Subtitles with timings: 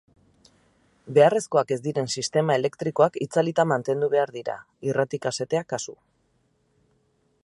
[1.17, 4.55] Beharrezkoak ez diren sistema elektrikoak itzalita mantendu behar dira,
[4.93, 5.97] irrati-kasetea kasu.